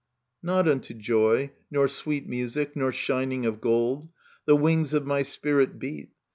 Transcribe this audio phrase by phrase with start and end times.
[0.41, 4.09] Not unto joy, nor sweet Music, nor shining of gold.
[4.47, 6.09] The wings of my spirit beat.